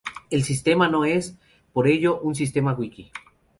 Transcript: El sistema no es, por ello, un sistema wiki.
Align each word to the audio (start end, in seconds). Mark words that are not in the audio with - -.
El 0.31 0.41
sistema 0.43 0.87
no 0.89 1.05
es, 1.05 1.35
por 1.73 1.87
ello, 1.87 2.19
un 2.23 2.33
sistema 2.33 2.73
wiki. 2.73 3.11